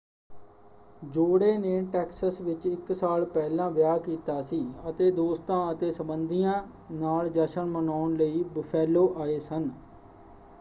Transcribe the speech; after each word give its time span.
ਜੋੜੇ 1.05 1.57
ਨੇ 1.57 1.81
ਟੈਕਸਸ 1.91 2.39
ਵਿੱਚ 2.41 2.65
ਇਕ 2.65 2.91
ਸਾਲ 2.93 3.25
ਪਹਿਲਾਂ 3.25 3.69
ਵਿਆਹ 3.71 3.99
ਕੀਤਾ 3.99 4.41
ਸੀ 4.41 4.61
ਅਤੇ 4.89 5.11
ਦੋਸਤਾਂ 5.11 5.59
ਅਤੇ 5.71 5.91
ਸੰਬੰਧੀਆਂ 5.91 6.61
ਨਾਲ 6.93 7.29
ਜਸ਼ਨ 7.31 7.65
ਮਨਾਉਣ 7.67 8.15
ਲਈ 8.15 8.43
ਬੁਫੈਲੋ 8.53 9.11
ਆਏ 9.17 9.39
ਸਨ। 9.41 9.69